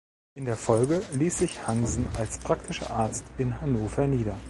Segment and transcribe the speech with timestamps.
[0.33, 4.35] In der Folge ließ sich Hansen als praktischer Arzt in Hannover nieder.